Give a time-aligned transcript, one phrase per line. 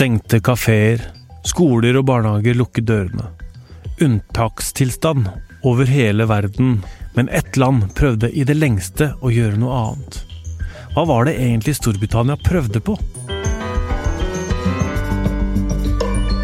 [0.00, 1.02] Stengte kafeer,
[1.44, 3.26] skoler og barnehager lukket dørene.
[4.00, 5.26] Unntakstilstand
[5.68, 6.78] over hele verden,
[7.12, 10.22] men ett land prøvde i det lengste å gjøre noe annet.
[10.94, 12.96] Hva var det egentlig Storbritannia prøvde på?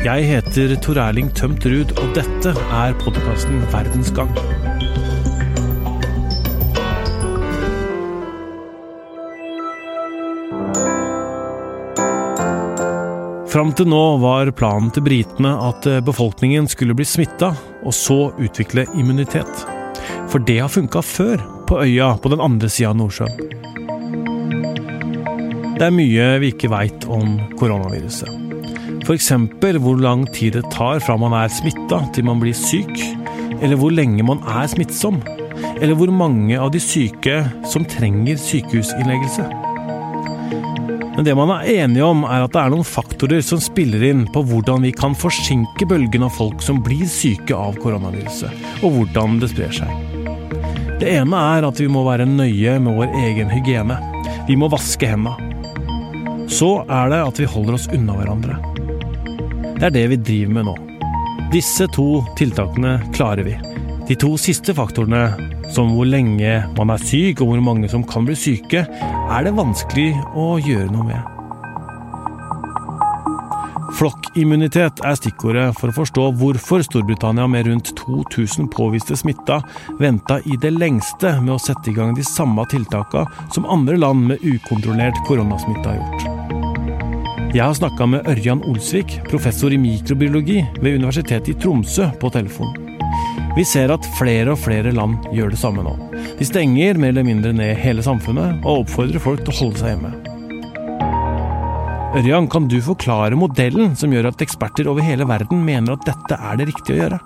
[0.05, 4.37] Jeg heter Tor Erling Tømt Ruud, og dette er podkasten Verdens gang.
[13.57, 17.55] Fram til nå var planen til britene at eh, befolkningen skulle bli smitta,
[17.89, 19.63] og så utvikle immunitet.
[20.29, 23.33] For det har funka før, på øya på den andre sida av Nordsjøen.
[25.79, 28.29] Det er mye vi ikke veit om koronaviruset.
[29.09, 29.33] F.eks.
[29.81, 32.93] hvor lang tid det tar fra man er smitta til man blir syk,
[33.63, 35.25] eller hvor lenge man er smittsom,
[35.81, 39.49] eller hvor mange av de syke som trenger sykehusinnleggelse.
[41.17, 44.27] Men det man er enige om, er at det er noen faktorer som spiller inn
[44.33, 48.53] på hvordan vi kan forsinke bølgen av folk som blir syke av koronaviruset,
[48.85, 49.89] og hvordan det sprer seg.
[51.01, 53.97] Det ene er at vi må være nøye med vår egen hygiene.
[54.49, 55.33] Vi må vaske hendene.
[56.53, 58.61] Så er det at vi holder oss unna hverandre.
[59.77, 60.77] Det er det vi driver med nå.
[61.53, 63.57] Disse to tiltakene klarer vi.
[64.07, 68.27] De to siste faktorene som hvor lenge man er syk og hvor mange som kan
[68.29, 71.33] bli syke, er det vanskelig å gjøre noe med.
[73.97, 79.63] Flokkimmunitet er stikkordet for å forstå hvorfor Storbritannia med rundt 2000 påviste smitta
[80.01, 84.29] venta i det lengste med å sette i gang de samme tiltakene som andre land
[84.29, 86.27] med ukontrollert koronasmitte har gjort.
[87.57, 92.86] Jeg har snakka med Ørjan Olsvik, professor i mikrobiologi ved Universitetet i Tromsø, på telefon.
[93.57, 95.95] Vi ser at flere og flere land gjør det samme nå.
[96.37, 99.95] De stenger mer eller mindre ned hele samfunnet og oppfordrer folk til å holde seg
[99.95, 100.11] hjemme.
[102.21, 106.37] Ørjan, kan du forklare modellen som gjør at eksperter over hele verden mener at dette
[106.37, 107.23] er det riktige å gjøre?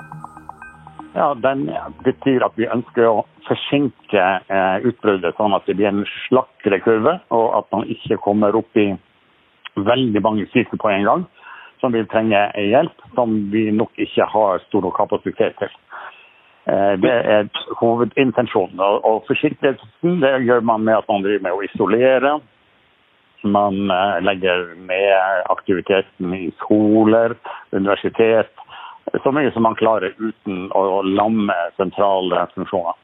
[1.19, 1.67] Ja, Den
[2.07, 7.19] betyr at vi ønsker å forsinke eh, utbruddet, sånn at det blir en slakkere kurve,
[7.35, 8.93] og at man ikke kommer opp i
[9.75, 11.29] veldig mange syke på en gang
[11.83, 15.79] som vil trenge hjelp, som vi nok ikke har stor nok kapasitet til.
[16.71, 17.49] Eh, det er
[17.81, 18.81] hovedintensjonen.
[18.81, 22.39] Og forsiktigheten det gjør man med at man driver med å isolere.
[23.43, 27.35] Man eh, legger ned aktiviteten i skoler,
[27.73, 28.53] universitet.
[29.25, 32.95] Så mye som man klarer uten å lamme sentrale funksjoner.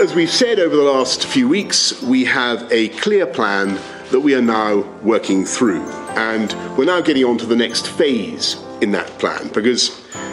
[0.00, 3.78] As we've said over the last few weeks, we have a clear plan
[4.10, 5.82] that we are now working through.
[6.16, 9.90] And we're now getting on to the next phase in that plan because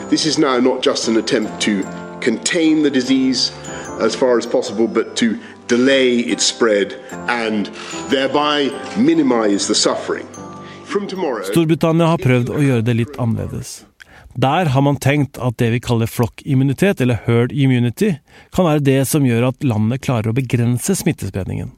[0.10, 1.84] this is now not just an attempt to
[2.22, 3.52] contain the disease
[4.00, 5.38] as far as possible, but to
[5.68, 6.96] delay its spread
[7.28, 7.70] and
[8.10, 10.28] thereby minimize the suffering.
[10.92, 13.86] Storbritannia har prøvd å gjøre det litt annerledes.
[14.36, 18.18] Der har man tenkt at det vi kaller flokkimmunitet, eller herd immunity,
[18.52, 21.72] kan være det som gjør at landet klarer å begrense smittespredningen.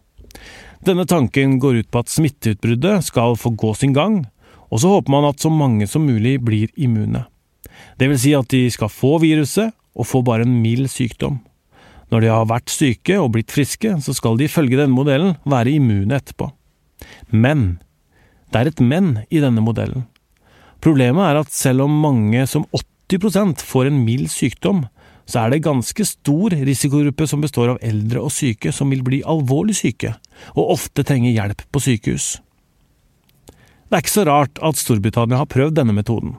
[0.86, 4.24] Denne tanken går ut på at smitteutbruddet skal få gå sin gang,
[4.72, 7.26] og så håper man at så mange som mulig blir immune.
[8.00, 11.40] Det vil si at de skal få viruset, og få bare en mild sykdom.
[12.10, 15.76] Når de har vært syke og blitt friske, så skal de ifølge denne modellen være
[15.78, 16.50] immune etterpå.
[17.30, 17.78] Men
[18.54, 20.08] det er et men i denne modellen.
[20.84, 22.66] Problemet er at selv om mange som
[23.10, 24.84] 80% får en mild sykdom,
[25.26, 29.22] så er det ganske stor risikogruppe som består av eldre og syke som vil bli
[29.24, 30.12] alvorlig syke,
[30.58, 32.36] og ofte trenger hjelp på sykehus.
[33.94, 36.32] Det er ikke så rart at Storbritannia har prøvd denne metoden.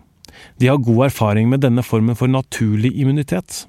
[0.58, 3.68] De har god erfaring med denne formen for naturlig immunitet.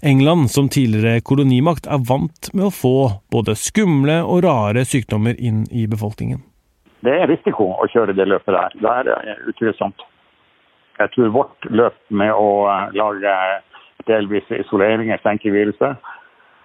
[0.00, 2.94] England, som tidligere kolonimakt, er vant med å få
[3.28, 6.40] både skumle og rare sykdommer inn i befolkningen.
[7.04, 8.80] Det er risiko å kjøre det løpet der.
[8.80, 10.08] Det er utvilsomt.
[10.96, 12.48] Jeg tror vårt løp med å
[12.96, 13.36] lage
[14.08, 16.00] delvis isolering, senke viruset,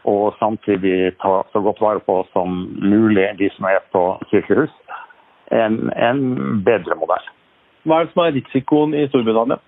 [0.07, 4.71] og samtidig ta så godt vare på som mulig de som er på sykehus,
[5.51, 6.21] en, en
[6.65, 7.31] bedre modell.
[7.87, 9.59] Hva er det som er risikoen i Storbritannia?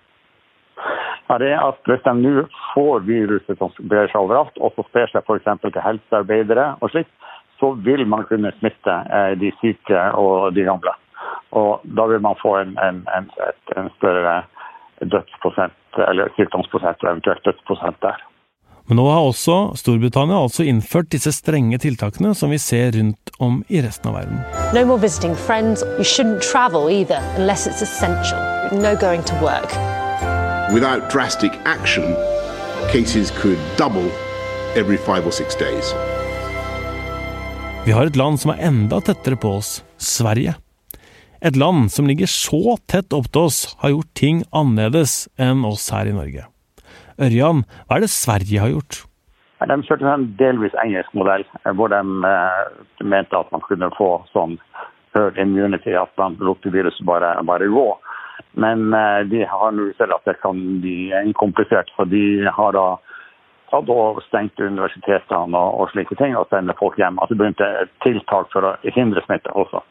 [1.30, 4.84] Ja, det er at Hvis de nå får viruset som brer seg overalt, og så
[4.88, 5.50] sprer seg f.eks.
[5.62, 7.12] til helsearbeidere og slikt,
[7.60, 10.94] så vil man kunne smitte eh, de syke og de gamle.
[11.52, 13.30] Og Da vil man få en, en, en,
[13.76, 14.42] en større
[15.00, 18.29] dødsprosent, eller sykdomsprosent eventuelt dødsprosent der.
[18.90, 23.60] Men nå har også Storbritannia altså innført disse strenge tiltakene som vi ser rundt om
[23.70, 24.40] i resten av verden.
[24.74, 25.84] No more visiting friends.
[25.94, 28.42] You shouldn't travel either unless it's essential.
[28.74, 29.70] No going to work.
[30.74, 32.02] Without drastic action,
[32.90, 34.10] cases could double
[34.74, 35.94] every five or six days.
[37.86, 40.58] Vi har et land som er enda tettere på oss, Sverige.
[41.40, 45.92] Et land som ligger så tett opp til oss, har gjort ting annerledes enn oss
[45.94, 46.50] her i Norge.
[47.20, 49.02] Ørjan, hva er det Sverige har gjort?
[49.60, 51.44] De kjørte en delvis engelsk modell,
[51.76, 52.70] hvor de eh,
[53.04, 54.56] mente at man kunne få sånn
[55.12, 57.86] herd immunity, at man lot viruset bare, bare gå.
[58.56, 62.86] Men eh, de har nå sett at det kan bli komplisert, for de har da
[63.70, 67.20] tatt og stengt universitetene og, og slike ting og sender folk hjem.
[67.28, 67.68] Det begynte
[68.06, 69.84] tiltak for å hindre smitte også.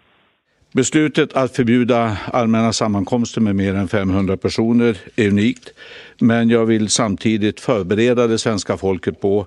[0.71, 5.73] Beslutet att förbjuda allmänna sammankomster med mer än 500 personer är unikt,
[6.21, 9.45] men jag vill samtidigt förbereda det svenska folket på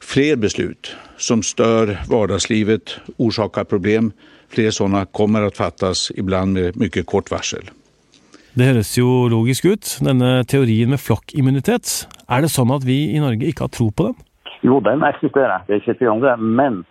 [0.00, 4.12] fler beslut som stör vardagslivet, orsakar problem.
[4.48, 7.70] Fler sådana kommer att fattas, ibland med mycket kort varsel.
[8.54, 12.08] Det høres jo logisk ut, denne teorien med flokkimmunitet.
[12.28, 14.16] Er det sånn at vi i Norge ikke har tro på den?
[14.66, 16.36] Jo, den eksisterer, det er ikke tvil om det.
[16.40, 16.82] Men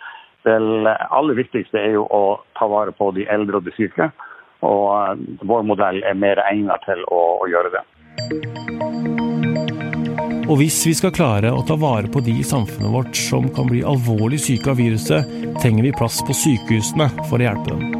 [0.47, 4.09] det aller viktigste er jo å ta vare på de eldre og de syke.
[4.65, 7.83] Og eh, vår modell er mer egnet til å, å gjøre det.
[10.47, 13.67] Og hvis vi skal klare å ta vare på de i samfunnet vårt som kan
[13.67, 15.27] bli alvorlig syke av viruset,
[15.59, 17.97] trenger vi plass på sykehusene for å hjelpe dem.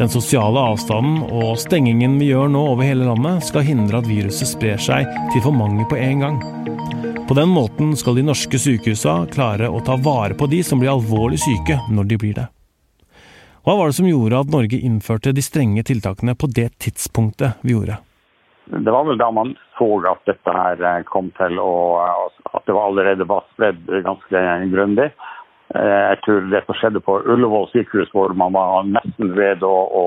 [0.00, 4.50] Den sosiale avstanden og stengingen vi gjør nå over hele landet, skal hindre at viruset
[4.50, 6.40] sprer seg til for mange på en gang.
[7.30, 10.90] På den måten skal de norske sykehusene klare å ta vare på de som blir
[10.90, 12.46] alvorlig syke når de blir det.
[13.62, 17.76] Hva var det som gjorde at Norge innførte de strenge tiltakene på det tidspunktet vi
[17.76, 18.00] gjorde?
[18.66, 21.70] Det var vel da man så at dette her eh, kom til å
[22.50, 24.44] At det allerede var spredd ganske
[24.74, 25.10] grundig.
[25.78, 30.06] Eh, jeg tror det skjedde på Ullevål sykehus, hvor man var nesten ved å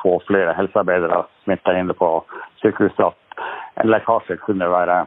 [0.00, 2.14] få flere helsearbeidere smitta inne på
[2.64, 5.04] sykehuset, at en lekkasje kunne være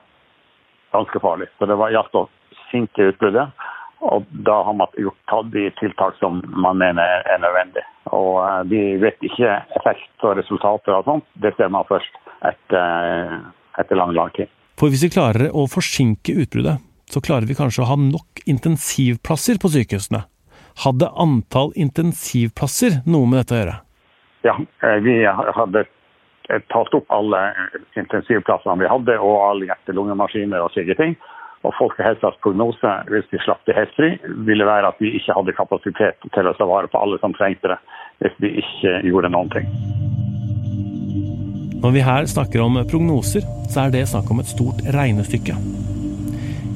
[0.95, 1.49] ganske farlig.
[1.59, 2.27] Så det var gjaldt å
[2.71, 3.65] sinke utbruddet.
[4.05, 7.85] Og da har man gjort tatt de tiltak som man mener er nødvendig.
[8.13, 11.29] Og eh, de vet ikke effekt og resultater og sånt.
[11.41, 13.39] Det ser man først etter, eh,
[13.81, 14.51] etter lang, lang tid.
[14.75, 19.61] For hvis vi klarer å forsinke utbruddet, så klarer vi kanskje å ha nok intensivplasser
[19.61, 20.25] på sykehusene.
[20.83, 23.75] Hadde antall intensivplasser noe med dette å gjøre?
[24.45, 25.85] Ja, eh, vi hadde
[26.49, 27.39] Eh, tatt opp alle
[27.97, 31.15] intensivplassene vi hadde, og alle hjerte-lungemaskiner og slike ting.
[31.65, 34.11] Og Folkehelsas prognose, hvis vi slapp det helt fri,
[34.45, 37.73] ville være at vi ikke hadde kapasitet til å ta vare på alle som trengte
[37.73, 37.79] det,
[38.21, 39.71] hvis vi ikke gjorde noen ting.
[41.81, 45.57] Når vi her snakker om prognoser, så er det snakk om et stort regnestykke.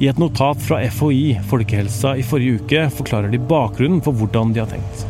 [0.00, 4.62] I et notat fra FHI, Folkehelsa, i forrige uke forklarer de bakgrunnen for hvordan de
[4.62, 5.04] har tenkt.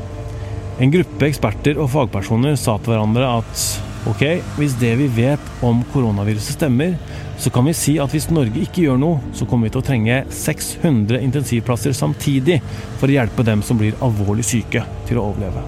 [0.80, 3.64] En gruppe eksperter og fagpersoner sa til hverandre at
[4.08, 4.22] Ok,
[4.56, 6.94] Hvis det vi vet om koronaviruset stemmer,
[7.40, 9.84] så kan vi si at hvis Norge ikke gjør noe, så kommer vi til å
[9.84, 12.60] trenge 600 intensivplasser samtidig
[13.00, 15.64] for å hjelpe dem som blir alvorlig syke, til å overleve.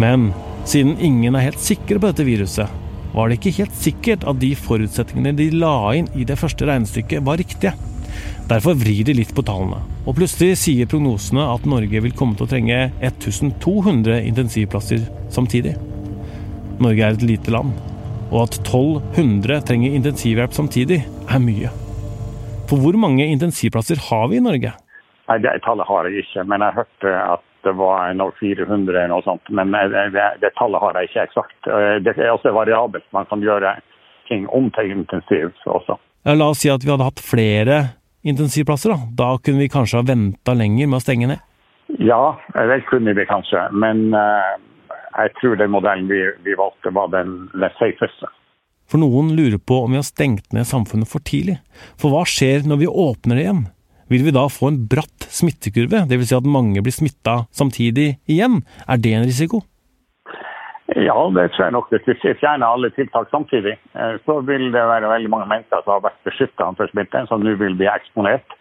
[0.00, 0.30] Men
[0.68, 2.68] siden ingen er helt sikre på dette viruset,
[3.14, 7.24] var det ikke helt sikkert at de forutsetningene de la inn i det første regnestykket,
[7.26, 7.74] var riktige.
[8.50, 9.80] Derfor vrir de litt på tallene.
[10.04, 15.78] Og plutselig sier prognosene at Norge vil komme til å trenge 1200 intensivplasser samtidig.
[16.80, 17.74] Norge er et lite land,
[18.30, 21.70] og at 1200 trenger intensivhjelp samtidig, er mye.
[22.70, 24.72] For hvor mange intensivplasser har vi i Norge?
[25.28, 29.22] Nei, Det tallet har jeg ikke, men jeg hørte at det var 400 eller noe
[29.26, 29.50] sånt.
[29.50, 31.58] Men det, det, tallet har jeg ikke eksakt.
[32.04, 33.04] Det er også variabelt.
[33.12, 33.74] Man kan gjøre
[34.30, 35.98] ting om til intensiv også.
[36.24, 37.82] Ja, la oss si at vi hadde hatt flere
[38.22, 38.94] intensivplasser.
[38.94, 41.44] Da Da kunne vi kanskje ha venta lenger med å stenge ned?
[41.98, 43.66] Ja, det kunne vi kanskje.
[43.72, 44.56] Men uh,
[45.20, 48.30] jeg tror den modellen vi, vi valgte, var den, den safeste.
[48.90, 51.60] For noen lurer på om vi har stengt ned samfunnet for tidlig.
[52.00, 53.66] For hva skjer når vi åpner det igjen?
[54.10, 56.32] Vil vi da få en bratt smittekurve, dvs.
[56.32, 58.64] Si at mange blir smitta samtidig igjen?
[58.90, 59.62] Er det en risiko?
[60.98, 61.92] Ja, det tror jeg nok.
[61.94, 65.94] Hvis vi fjerner alle tiltak samtidig, eh, så vil det være veldig mange mennesker som
[65.94, 68.56] har vært beskytta for smitte, som nå vil bli eksponert.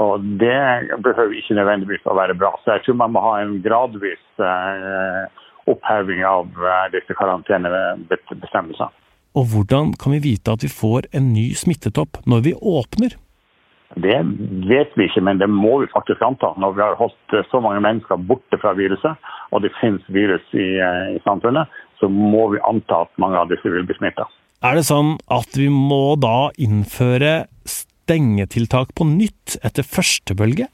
[0.00, 2.52] Og det behøver ikke nødvendigvis å være bra.
[2.60, 5.24] Så jeg tror man må ha en gradvis eh,
[5.70, 8.90] oppheving av eh, disse karantenebestemmelsene.
[9.32, 13.16] Og hvordan kan vi vite at vi får en ny smittetopp når vi åpner?
[13.94, 14.18] Det
[14.68, 16.52] vet vi ikke, men det må vi faktisk anta.
[16.60, 20.68] Når vi har holdt så mange mennesker borte fra viruset, og det finnes virus i,
[20.80, 21.68] eh, i samfunnet,
[22.00, 24.28] så må vi anta at mange av disse vil bli smitta.
[24.62, 30.68] Er det sånn at vi må da innføre stengetiltak på nytt etter første bølge?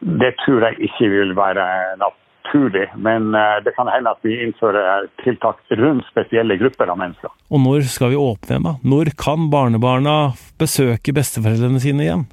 [0.00, 1.64] Det tror jeg ikke vil være
[2.00, 7.02] natt naturlig, men eh, det kan hende at vi innfører tiltak rundt spesielle grupper av
[7.02, 7.34] mennesker.
[7.50, 8.78] Og når skal vi åpne igjen, da?
[8.86, 10.16] Når kan barnebarna
[10.62, 12.26] besøke besteforeldrene sine igjen?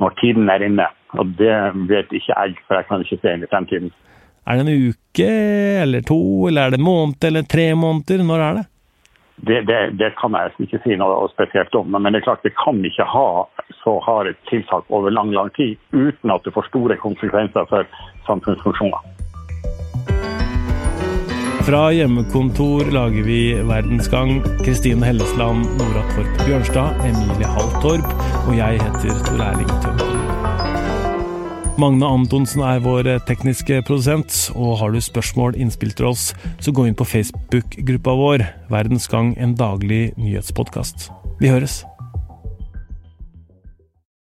[0.00, 0.88] når tiden er inne.
[1.18, 1.52] Og det
[1.90, 3.92] vet ikke jeg, for jeg kan ikke se inn i fremtiden.
[4.48, 5.30] Er det en uke
[5.82, 8.24] eller to, eller er det en måned eller tre måneder?
[8.26, 8.66] Når er det?
[9.46, 11.88] Det, det, det kan jeg ikke si noe spesielt om.
[11.94, 13.28] Men det er klart vi kan ikke ha
[13.80, 17.88] så harde tiltak over lang lang tid uten at det får store konsekvenser for
[18.28, 19.00] samfunnsfunksjoner.
[21.70, 24.40] Fra hjemmekontor lager vi Verdensgang.
[24.64, 28.08] Kristine Hellesland, Nora Torp Bjørnstad, Emilie Halltorp
[28.46, 30.49] og jeg heter Tor Erling Tømmer.
[31.80, 36.26] Magne Antonsen er vår tekniske produsent, og har du spørsmål, innspill til oss,
[36.60, 41.08] så gå inn på Facebook-gruppa vår Verdens Gang, en daglig nyhetspodkast.
[41.40, 41.80] Vi høres!